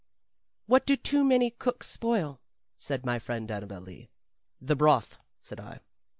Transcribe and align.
"What 0.65 0.87
do 0.87 0.95
too 0.95 1.23
many 1.23 1.51
cooks 1.51 1.85
spoil?" 1.85 2.41
said 2.75 3.05
my 3.05 3.19
friend 3.19 3.51
Annabel 3.51 3.81
Lee. 3.81 4.09
"The 4.59 4.75
broth," 4.75 5.19
said 5.43 5.59
I. 5.59 5.81